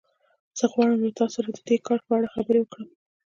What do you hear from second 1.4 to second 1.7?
د